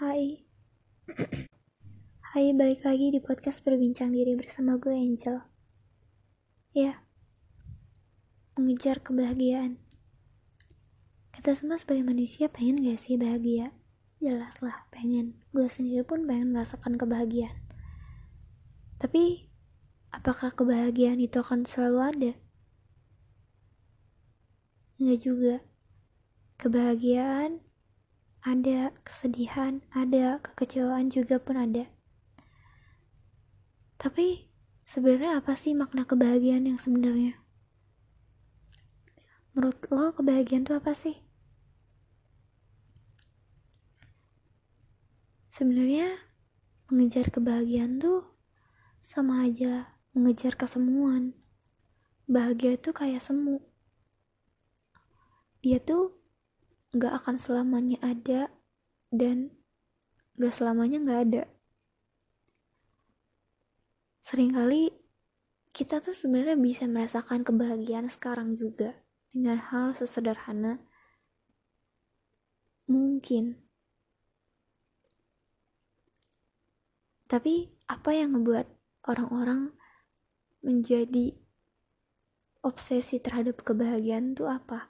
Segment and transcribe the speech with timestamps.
[0.00, 0.48] Hai.
[2.32, 5.44] Hai, balik lagi di podcast Berbincang Diri bersama gue Angel.
[6.72, 7.04] Ya
[8.56, 9.76] Mengejar kebahagiaan.
[11.36, 13.76] Kita semua sebagai manusia pengen gak sih bahagia?
[14.24, 15.36] Jelas lah, pengen.
[15.52, 17.60] Gue sendiri pun pengen merasakan kebahagiaan.
[18.96, 19.52] Tapi
[20.16, 22.32] Apakah kebahagiaan itu akan selalu ada?
[24.96, 25.60] Enggak juga.
[26.56, 27.68] Kebahagiaan
[28.40, 31.84] ada kesedihan, ada kekecewaan juga pun ada.
[34.00, 34.48] Tapi
[34.80, 37.36] sebenarnya apa sih makna kebahagiaan yang sebenarnya?
[39.52, 41.20] Menurut lo kebahagiaan itu apa sih?
[45.50, 46.08] Sebenarnya
[46.88, 48.24] mengejar kebahagiaan tuh
[49.04, 51.36] sama aja mengejar kesemuan.
[52.30, 53.60] Bahagia itu kayak semu.
[55.60, 56.19] Dia tuh
[56.90, 58.50] gak akan selamanya ada
[59.14, 59.54] dan
[60.34, 61.42] gak selamanya gak ada.
[64.20, 64.90] Seringkali
[65.70, 68.98] kita tuh sebenarnya bisa merasakan kebahagiaan sekarang juga
[69.30, 70.82] dengan hal sesederhana
[72.90, 73.54] mungkin.
[77.30, 78.66] Tapi apa yang ngebuat
[79.06, 79.70] orang-orang
[80.66, 81.38] menjadi
[82.66, 84.89] obsesi terhadap kebahagiaan tuh apa?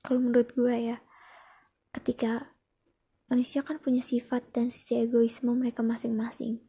[0.00, 0.98] Kalau menurut gue ya
[1.90, 2.54] ketika
[3.30, 6.62] manusia kan punya sifat dan sisi egoisme mereka masing-masing.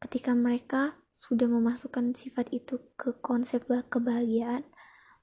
[0.00, 4.64] Ketika mereka sudah memasukkan sifat itu ke konsep kebahagiaan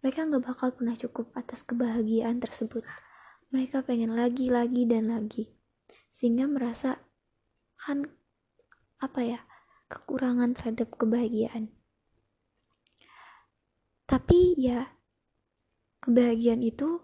[0.01, 2.85] mereka nggak bakal pernah cukup atas kebahagiaan tersebut.
[3.49, 5.49] Mereka pengen lagi lagi dan lagi.
[6.13, 7.01] Sehingga merasa
[7.77, 8.05] kan
[9.01, 9.39] apa ya
[9.89, 11.73] kekurangan terhadap kebahagiaan.
[14.07, 14.96] Tapi ya
[16.07, 17.03] kebahagiaan itu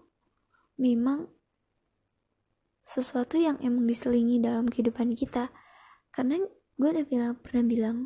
[0.80, 1.28] memang
[2.80, 5.52] sesuatu yang emang diselingi dalam kehidupan kita.
[6.08, 6.40] Karena
[6.80, 7.98] gue udah bilang pernah bilang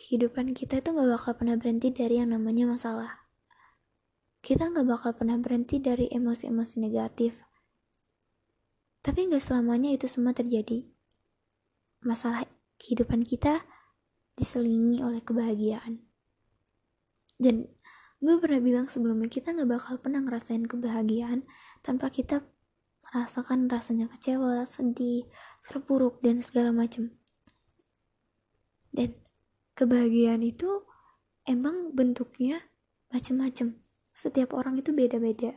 [0.00, 3.12] kehidupan kita itu gak bakal pernah berhenti dari yang namanya masalah.
[4.40, 7.44] Kita gak bakal pernah berhenti dari emosi-emosi negatif.
[9.04, 10.80] Tapi gak selamanya itu semua terjadi.
[12.00, 12.48] Masalah
[12.80, 13.60] kehidupan kita
[14.32, 16.00] diselingi oleh kebahagiaan.
[17.36, 17.68] Dan
[18.24, 21.44] gue pernah bilang sebelumnya kita nggak bakal pernah ngerasain kebahagiaan
[21.84, 22.40] tanpa kita
[23.04, 25.28] merasakan rasanya kecewa, sedih,
[25.60, 27.12] terpuruk dan segala macam.
[28.88, 29.12] Dan
[29.76, 30.88] kebahagiaan itu
[31.44, 32.64] emang bentuknya
[33.12, 33.76] macam-macam.
[34.08, 35.52] Setiap orang itu beda-beda.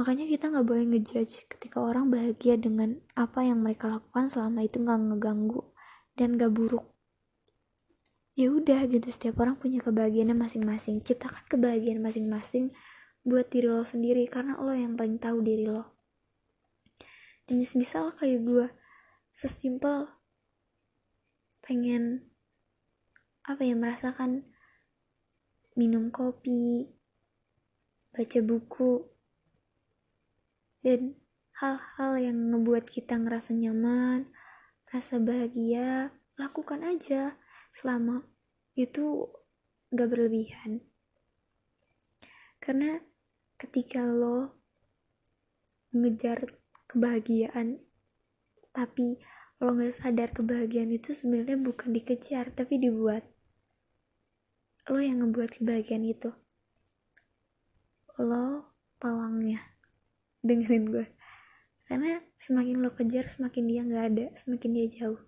[0.00, 4.80] Makanya kita nggak boleh ngejudge ketika orang bahagia dengan apa yang mereka lakukan selama itu
[4.80, 5.68] nggak ngeganggu
[6.16, 6.97] dan nggak buruk
[8.38, 11.02] ya udah gitu setiap orang punya kebahagiaannya masing-masing.
[11.02, 12.70] Ciptakan kebahagiaan masing-masing
[13.26, 15.90] buat diri lo sendiri karena lo yang paling tahu diri lo.
[17.50, 18.66] Dan misal kayak gue
[19.34, 20.06] sesimpel
[21.66, 22.30] pengen
[23.42, 24.46] apa ya merasakan
[25.74, 26.94] minum kopi
[28.14, 29.02] baca buku
[30.86, 31.18] dan
[31.58, 34.30] hal-hal yang ngebuat kita ngerasa nyaman
[34.88, 37.34] rasa bahagia lakukan aja
[37.78, 38.26] selama
[38.74, 39.30] itu
[39.94, 40.82] gak berlebihan.
[42.58, 42.98] Karena
[43.54, 44.50] ketika lo
[45.94, 46.58] mengejar
[46.90, 47.78] kebahagiaan
[48.74, 49.22] tapi
[49.62, 53.22] lo gak sadar kebahagiaan itu sebenarnya bukan dikejar tapi dibuat.
[54.90, 56.34] Lo yang ngebuat kebahagiaan itu.
[58.18, 59.62] Lo pawangnya
[60.42, 61.06] dengerin gue
[61.86, 65.22] karena semakin lo kejar semakin dia nggak ada semakin dia jauh.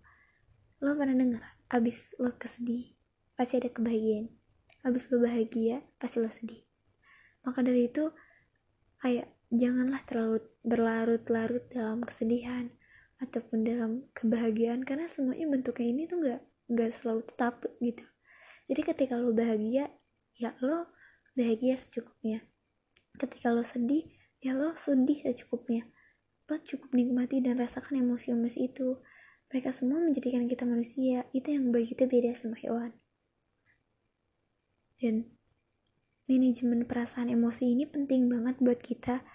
[0.82, 2.98] Lo pernah denger abis lo kesedih
[3.38, 4.26] pasti ada kebahagiaan.
[4.82, 6.60] Abis lo bahagia pasti lo sedih.
[7.46, 8.10] Maka dari itu
[9.00, 12.68] kayak janganlah terlalu berlarut-larut dalam kesedihan
[13.22, 16.40] ataupun dalam kebahagiaan karena semuanya bentuknya ini tuh gak
[16.74, 18.04] gak selalu tetap gitu.
[18.70, 19.90] Jadi ketika lo bahagia
[20.34, 20.90] ya lo
[21.38, 22.42] bahagia secukupnya.
[23.14, 24.10] Ketika lo sedih
[24.42, 25.86] ya lo sedih secukupnya.
[26.50, 28.98] Lo cukup nikmati dan rasakan emosi-emosi itu
[29.50, 31.26] mereka semua menjadikan kita manusia.
[31.34, 32.94] Itu yang bagi kita beda sama hewan.
[35.02, 35.26] Dan
[36.30, 39.26] manajemen perasaan emosi ini penting banget buat kita.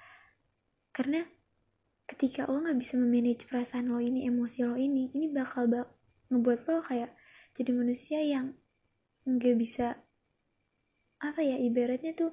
[0.96, 1.28] Karena
[2.08, 5.90] ketika lo nggak bisa memanage perasaan lo ini emosi lo ini ini bakal bak
[6.30, 7.12] ngebuat lo kayak
[7.58, 8.54] jadi manusia yang
[9.26, 10.06] nggak bisa
[11.18, 12.32] apa ya ibaratnya tuh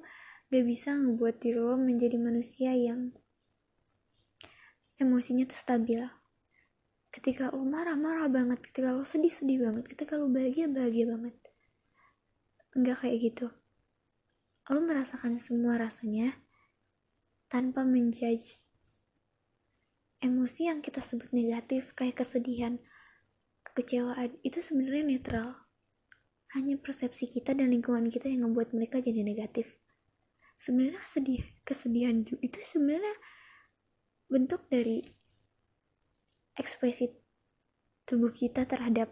[0.53, 3.09] gak bisa ngebuat diri lo menjadi manusia yang
[5.01, 6.05] emosinya tuh stabil
[7.23, 11.31] ketika lo marah marah banget ketika lo sedih sedih banget ketika lo bahagia bahagia banget.
[12.75, 13.47] Enggak kayak gitu.
[14.67, 16.35] Lo merasakan semua rasanya
[17.47, 18.59] tanpa menjudge
[20.19, 22.83] emosi yang kita sebut negatif kayak kesedihan
[23.71, 24.35] kekecewaan.
[24.43, 25.63] Itu sebenarnya netral.
[26.59, 29.71] Hanya persepsi kita dan lingkungan kita yang membuat mereka jadi negatif.
[30.59, 33.15] Sebenarnya sedih kesedihan itu sebenarnya
[34.27, 35.22] bentuk dari
[36.59, 37.13] ekspresi
[38.03, 39.09] tubuh kita terhadap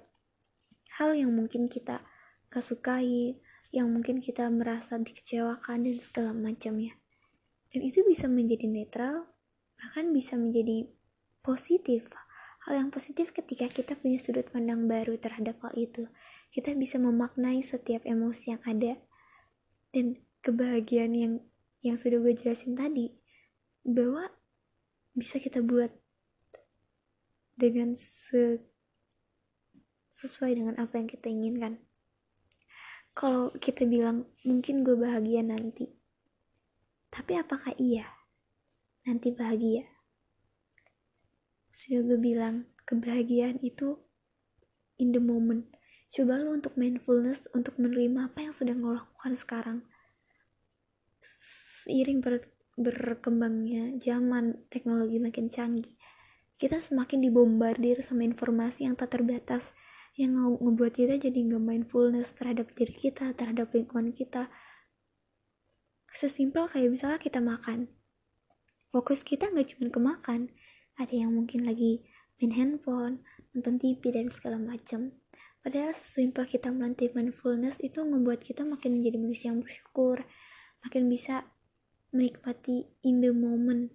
[0.99, 2.03] hal yang mungkin kita
[2.51, 3.39] kesukai
[3.71, 6.99] yang mungkin kita merasa dikecewakan dan segala macamnya.
[7.71, 9.31] Dan itu bisa menjadi netral
[9.79, 10.91] bahkan bisa menjadi
[11.41, 12.05] positif.
[12.67, 16.05] Hal yang positif ketika kita punya sudut pandang baru terhadap hal itu.
[16.53, 18.99] Kita bisa memaknai setiap emosi yang ada
[19.95, 21.33] dan kebahagiaan yang
[21.81, 23.17] yang sudah gue jelasin tadi
[23.81, 24.29] bahwa
[25.17, 25.89] bisa kita buat
[27.61, 28.57] dengan se
[30.17, 31.77] sesuai dengan apa yang kita inginkan.
[33.13, 35.85] Kalau kita bilang mungkin gue bahagia nanti.
[37.13, 38.09] Tapi apakah iya?
[39.05, 39.85] Nanti bahagia.
[41.69, 44.01] Sudah gue bilang kebahagiaan itu
[44.97, 45.69] in the moment.
[46.11, 49.79] Coba lo untuk mindfulness untuk menerima apa yang sedang lo lakukan sekarang.
[51.85, 52.45] Seiring ber,
[52.77, 56.00] berkembangnya zaman teknologi makin canggih
[56.61, 59.73] kita semakin dibombardir sama informasi yang tak terbatas
[60.13, 64.45] yang ngebuat kita jadi nggak mindfulness terhadap diri kita terhadap lingkungan kita.
[66.13, 67.89] Sesimpel kayak misalnya kita makan.
[68.93, 70.41] Fokus kita nggak cuma ke makan.
[71.01, 72.05] Ada yang mungkin lagi
[72.37, 73.25] main handphone
[73.57, 75.17] nonton TV dan segala macam.
[75.65, 80.21] Padahal sesimpel kita melatih mindfulness itu membuat kita makin menjadi manusia yang bersyukur
[80.85, 81.49] makin bisa
[82.13, 83.89] menikmati in the moment.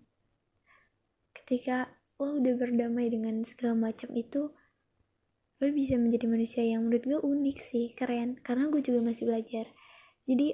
[1.37, 4.53] Ketika lo udah berdamai dengan segala macam itu
[5.57, 8.37] gue bisa menjadi manusia yang menurut gue unik sih keren.
[8.45, 9.69] Karena gue juga masih belajar.
[10.29, 10.53] Jadi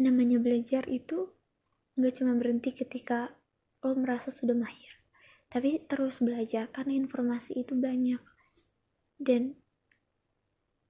[0.00, 1.32] namanya belajar itu
[1.94, 3.30] nggak cuma berhenti ketika
[3.84, 4.94] lo merasa sudah mahir
[5.54, 8.18] tapi terus belajar karena informasi itu banyak.
[9.14, 9.54] Dan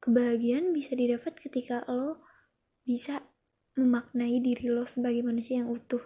[0.00, 2.25] kebahagiaan bisa didapat ketika lo
[2.88, 3.21] bisa
[3.76, 6.00] memaknai diri lo sebagai manusia yang utuh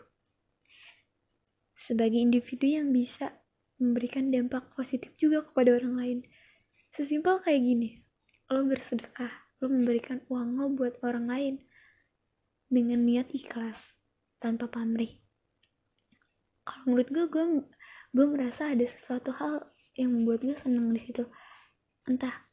[1.79, 3.39] sebagai individu yang bisa
[3.79, 6.19] memberikan dampak positif juga kepada orang lain.
[6.91, 7.89] Sesimpel kayak gini,
[8.51, 9.31] lo bersedekah,
[9.63, 11.55] lo memberikan uang lo buat orang lain
[12.67, 13.95] dengan niat ikhlas,
[14.43, 15.23] tanpa pamrih.
[16.67, 17.45] Kalau menurut gue, gue,
[18.13, 21.25] gue merasa ada sesuatu hal yang membuat gue seneng di situ.
[22.05, 22.51] Entah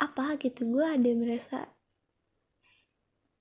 [0.00, 1.68] apa gitu, gue ada merasa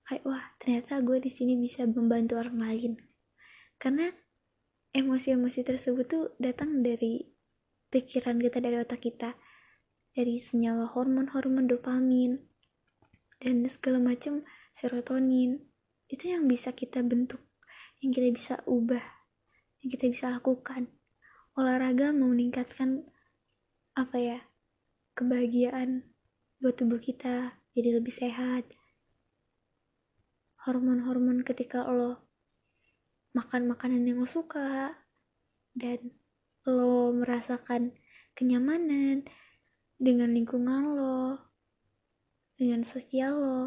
[0.09, 2.91] kayak wah ternyata gue di sini bisa membantu orang lain.
[3.79, 4.11] Karena
[4.95, 7.25] emosi-emosi tersebut tuh datang dari
[7.89, 9.35] pikiran kita dari otak kita.
[10.09, 12.41] Dari senyawa hormon-hormon dopamin
[13.39, 14.43] dan segala macam
[14.73, 15.63] serotonin.
[16.09, 17.39] Itu yang bisa kita bentuk
[17.99, 19.03] yang kita bisa ubah
[19.83, 20.91] yang kita bisa lakukan.
[21.55, 23.03] Olahraga mau meningkatkan
[23.95, 24.39] apa ya
[25.15, 26.07] kebahagiaan
[26.63, 28.67] buat tubuh kita jadi lebih sehat.
[30.67, 32.28] Hormon-hormon ketika lo
[33.35, 34.95] makan makanan yang lo suka.
[35.75, 36.13] Dan
[36.65, 37.95] lo merasakan
[38.35, 39.27] kenyamanan
[39.99, 41.39] dengan lingkungan lo
[42.55, 43.63] dengan sosial lo.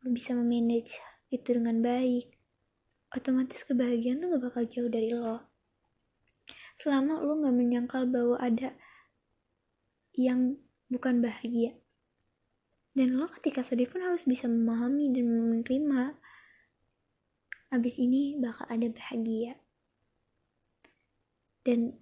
[0.00, 0.96] Lo bisa memanage
[1.32, 2.36] itu dengan baik.
[3.10, 5.42] Otomatis kebahagiaan tuh gak bakal jauh dari lo.
[6.78, 8.76] Selama lo gak menyangkal bahwa ada
[10.14, 10.60] yang
[10.92, 11.76] bukan bahagia.
[12.92, 16.19] Dan lo ketika sedih pun harus bisa memahami dan menerima
[17.70, 19.54] abis ini bakal ada bahagia.
[21.62, 21.94] Dan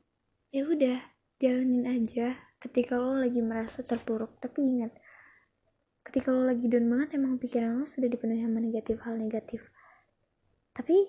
[0.49, 0.99] ya udah
[1.39, 2.37] jalanin aja.
[2.59, 4.91] Ketika lo lagi merasa terpuruk tapi ingat
[6.09, 9.69] ketika lo lagi down banget emang pikiran lo sudah dipenuhi sama negatif hal negatif.
[10.73, 11.05] Tapi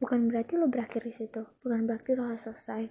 [0.00, 1.44] bukan berarti lo berakhir di situ.
[1.60, 2.88] Bukan berarti lo harus selesai.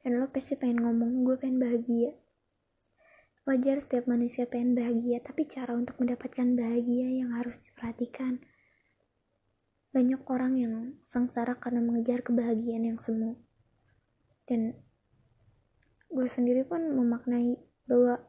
[0.00, 2.16] Dan lo pasti pengen ngomong gue pengen bahagia.
[3.44, 8.40] Wajar setiap manusia pengen bahagia tapi cara untuk mendapatkan bahagia yang harus diperhatikan
[9.98, 13.34] banyak orang yang sengsara karena mengejar kebahagiaan yang semu.
[14.46, 14.78] Dan
[16.06, 17.58] gue sendiri pun memaknai
[17.90, 18.22] bahwa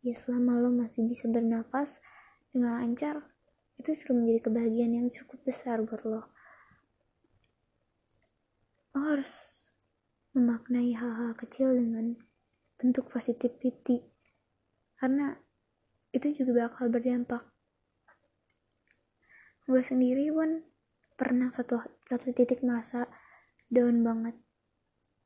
[0.00, 2.00] ya selama lo masih bisa bernafas
[2.48, 3.28] dengan lancar,
[3.76, 6.24] itu sudah menjadi kebahagiaan yang cukup besar buat lo.
[8.96, 9.68] Lo harus
[10.32, 12.16] memaknai hal-hal kecil dengan
[12.80, 14.00] bentuk positivity
[14.96, 15.36] karena
[16.16, 17.44] itu juga bakal berdampak
[19.66, 20.62] gue sendiri pun
[21.16, 23.08] pernah satu satu titik merasa
[23.72, 24.36] down banget.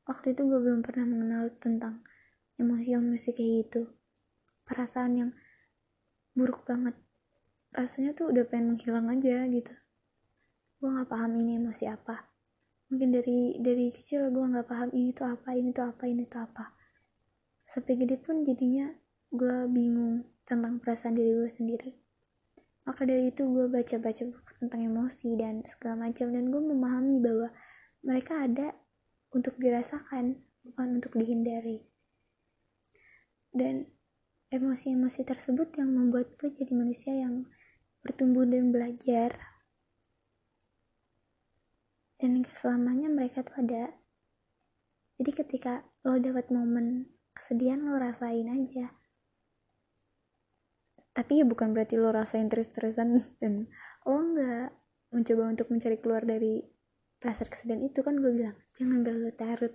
[0.07, 2.07] Waktu itu gue belum pernah mengenal tentang
[2.63, 3.83] emosi-emosi kayak gitu.
[4.63, 5.31] Perasaan yang
[6.39, 6.95] buruk banget.
[7.75, 9.75] Rasanya tuh udah pengen menghilang aja gitu.
[10.79, 12.31] Gue nggak paham ini emosi apa.
[12.91, 16.43] Mungkin dari dari kecil gue nggak paham ini tuh apa ini tuh apa ini tuh
[16.47, 16.71] apa.
[17.67, 18.91] Sampai gede pun jadinya
[19.31, 21.91] gue bingung tentang perasaan diri gue sendiri.
[22.87, 26.29] Maka dari itu gue baca-baca buku tentang emosi dan segala macam.
[26.31, 27.49] Dan gue memahami bahwa
[28.05, 28.77] mereka ada
[29.33, 31.81] untuk dirasakan bukan untuk dihindari.
[33.51, 33.89] Dan
[34.53, 37.49] emosi-emosi tersebut yang membuat gue jadi manusia yang
[38.05, 39.35] bertumbuh dan belajar.
[42.21, 43.97] Dan selamanya mereka tuh ada.
[45.17, 49.00] Jadi ketika lo dapat momen kesedihan lo rasain aja
[51.11, 53.67] tapi ya bukan berarti lo rasain terus-terusan dan
[54.07, 54.69] lo nggak
[55.11, 56.63] mencoba untuk mencari keluar dari
[57.21, 59.75] perasaan kesedihan itu kan gue bilang jangan berlarut-larut.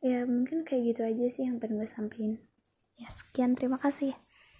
[0.00, 2.40] Ya mungkin kayak gitu aja sih yang pengen gue sampein.
[2.96, 3.52] Ya sekian.
[3.52, 4.16] Terima kasih